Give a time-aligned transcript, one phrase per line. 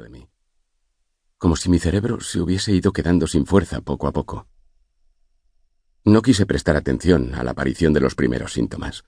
[0.00, 0.28] de mí,
[1.38, 4.48] como si mi cerebro se hubiese ido quedando sin fuerza poco a poco.
[6.04, 9.04] No quise prestar atención a la aparición de los primeros síntomas.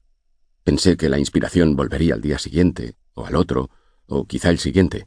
[0.64, 3.71] Pensé que la inspiración volvería al día siguiente, o al otro,
[4.06, 5.06] o quizá el siguiente.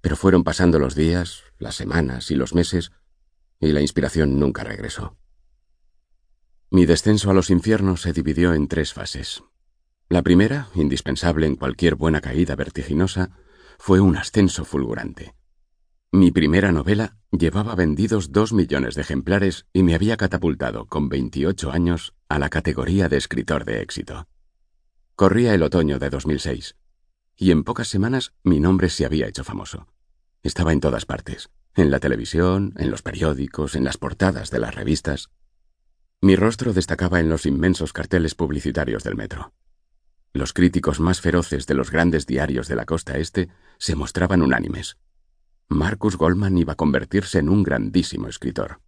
[0.00, 2.92] Pero fueron pasando los días, las semanas y los meses,
[3.58, 5.16] y la inspiración nunca regresó.
[6.70, 9.42] Mi descenso a los infiernos se dividió en tres fases.
[10.08, 13.30] La primera, indispensable en cualquier buena caída vertiginosa,
[13.82, 15.34] fue un ascenso fulgurante.
[16.12, 21.72] Mi primera novela llevaba vendidos dos millones de ejemplares y me había catapultado con 28
[21.72, 24.28] años a la categoría de escritor de éxito.
[25.16, 26.76] Corría el otoño de 2006
[27.36, 29.88] y en pocas semanas mi nombre se había hecho famoso.
[30.42, 34.74] Estaba en todas partes, en la televisión, en los periódicos, en las portadas de las
[34.74, 35.30] revistas.
[36.20, 39.54] Mi rostro destacaba en los inmensos carteles publicitarios del metro.
[40.32, 43.48] Los críticos más feroces de los grandes diarios de la costa este
[43.78, 44.96] se mostraban unánimes.
[45.68, 48.80] Marcus Goldman iba a convertirse en un grandísimo escritor.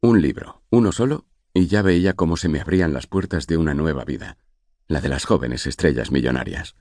[0.00, 3.74] Un libro, uno solo, y ya veía cómo se me abrían las puertas de una
[3.74, 4.38] nueva vida,
[4.88, 6.74] la de las jóvenes estrellas millonarias.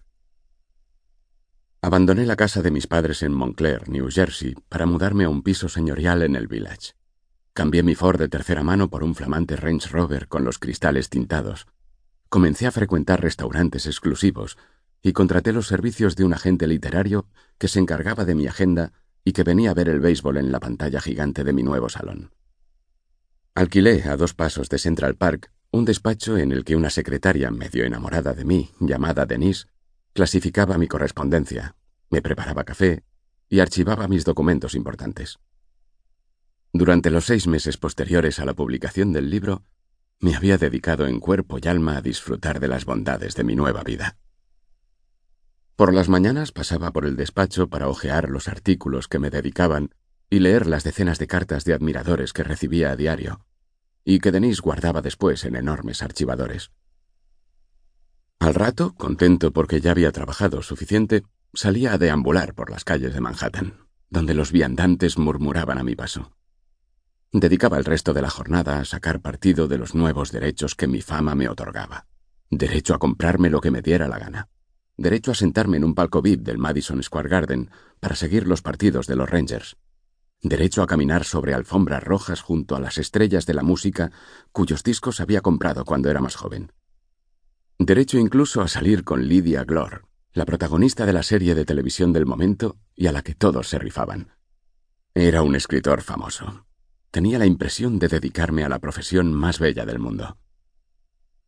[1.81, 5.69] Abandoné la casa de mis padres en Montclair, New Jersey, para mudarme a un piso
[5.69, 6.93] señorial en el Village.
[7.53, 11.67] Cambié mi Ford de tercera mano por un flamante Range Rover con los cristales tintados.
[12.29, 14.57] Comencé a frecuentar restaurantes exclusivos
[15.01, 17.27] y contraté los servicios de un agente literario
[17.57, 18.93] que se encargaba de mi agenda
[19.25, 22.31] y que venía a ver el béisbol en la pantalla gigante de mi nuevo salón.
[23.55, 27.83] Alquilé a dos pasos de Central Park un despacho en el que una secretaria medio
[27.83, 29.67] enamorada de mí, llamada Denise,
[30.13, 31.75] Clasificaba mi correspondencia,
[32.09, 33.03] me preparaba café
[33.47, 35.39] y archivaba mis documentos importantes.
[36.73, 39.63] Durante los seis meses posteriores a la publicación del libro,
[40.19, 43.83] me había dedicado en cuerpo y alma a disfrutar de las bondades de mi nueva
[43.83, 44.17] vida.
[45.75, 49.95] Por las mañanas pasaba por el despacho para hojear los artículos que me dedicaban
[50.29, 53.45] y leer las decenas de cartas de admiradores que recibía a diario,
[54.03, 56.71] y que Denise guardaba después en enormes archivadores.
[58.39, 61.23] Al rato, contento porque ya había trabajado suficiente,
[61.53, 66.31] salía a deambular por las calles de Manhattan, donde los viandantes murmuraban a mi paso.
[67.31, 71.01] Dedicaba el resto de la jornada a sacar partido de los nuevos derechos que mi
[71.01, 72.07] fama me otorgaba.
[72.49, 74.49] Derecho a comprarme lo que me diera la gana.
[74.97, 77.69] Derecho a sentarme en un palco VIP del Madison Square Garden
[77.99, 79.77] para seguir los partidos de los Rangers.
[80.41, 84.11] Derecho a caminar sobre alfombras rojas junto a las estrellas de la música
[84.51, 86.71] cuyos discos había comprado cuando era más joven
[87.77, 92.25] Derecho incluso a salir con Lydia Glor, la protagonista de la serie de televisión del
[92.25, 94.33] momento y a la que todos se rifaban.
[95.13, 96.65] Era un escritor famoso.
[97.11, 100.37] Tenía la impresión de dedicarme a la profesión más bella del mundo.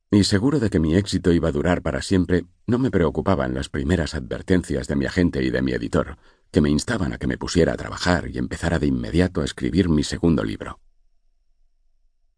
[0.10, 3.70] Y seguro de que mi éxito iba a durar para siempre, no me preocupaban las
[3.70, 6.18] primeras advertencias de mi agente y de mi editor,
[6.52, 9.88] que me instaban a que me pusiera a trabajar y empezara de inmediato a escribir
[9.88, 10.80] mi segundo libro.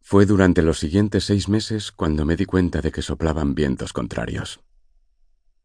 [0.01, 4.59] Fue durante los siguientes seis meses cuando me di cuenta de que soplaban vientos contrarios.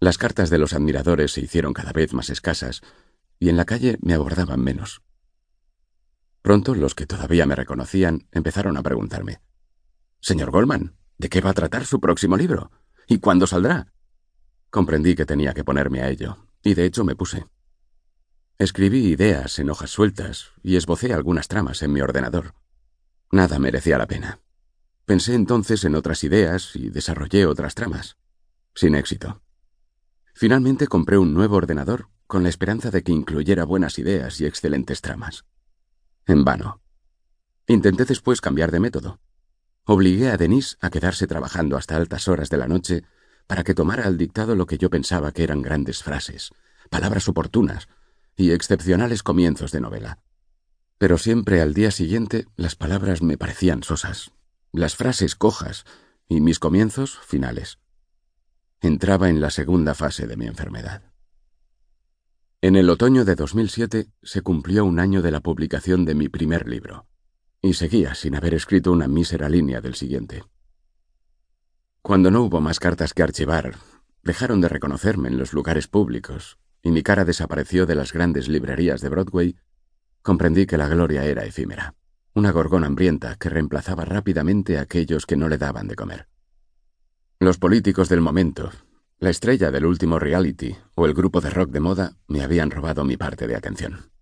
[0.00, 2.82] Las cartas de los admiradores se hicieron cada vez más escasas
[3.41, 5.02] y en la calle me abordaban menos.
[6.48, 9.42] Pronto los que todavía me reconocían empezaron a preguntarme,
[10.19, 12.70] Señor Goldman, ¿de qué va a tratar su próximo libro?
[13.06, 13.92] ¿Y cuándo saldrá?
[14.70, 17.44] Comprendí que tenía que ponerme a ello, y de hecho me puse.
[18.56, 22.54] Escribí ideas en hojas sueltas y esbocé algunas tramas en mi ordenador.
[23.30, 24.41] Nada merecía la pena.
[25.04, 28.16] Pensé entonces en otras ideas y desarrollé otras tramas.
[28.75, 29.42] Sin éxito.
[30.32, 35.03] Finalmente compré un nuevo ordenador con la esperanza de que incluyera buenas ideas y excelentes
[35.03, 35.44] tramas.
[36.28, 36.83] En vano.
[37.66, 39.19] Intenté después cambiar de método.
[39.87, 43.03] Obligué a Denise a quedarse trabajando hasta altas horas de la noche
[43.47, 46.50] para que tomara al dictado lo que yo pensaba que eran grandes frases,
[46.91, 47.89] palabras oportunas
[48.37, 50.19] y excepcionales comienzos de novela.
[50.99, 54.33] Pero siempre al día siguiente las palabras me parecían sosas,
[54.71, 55.87] las frases cojas
[56.28, 57.78] y mis comienzos finales.
[58.83, 61.07] Entraba en la segunda fase de mi enfermedad.
[62.60, 66.66] En el otoño de 2007 se cumplió un año de la publicación de mi primer
[66.66, 67.06] libro,
[67.62, 70.42] y seguía sin haber escrito una mísera línea del siguiente.
[72.03, 73.77] Cuando no hubo más cartas que archivar,
[74.24, 79.00] dejaron de reconocerme en los lugares públicos, y mi cara desapareció de las grandes librerías
[79.03, 79.56] de Broadway
[80.22, 81.94] Comprendí que la gloria era efímera,
[82.34, 86.27] una gorgona hambrienta que reemplazaba rápidamente a aquellos que no le daban de comer.
[87.38, 88.72] Los políticos del momento,
[89.20, 93.04] la estrella del último reality o el grupo de rock de moda me habían robado
[93.04, 94.12] mi parte de atención.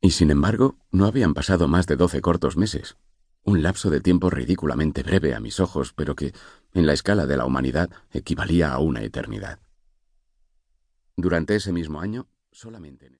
[0.00, 2.96] Y sin embargo, no habían pasado más de doce cortos meses,
[3.42, 6.32] un lapso de tiempo ridículamente breve a mis ojos, pero que,
[6.72, 9.58] en la escala de la humanidad, equivalía a una eternidad.
[11.16, 13.08] Durante ese mismo año, solamente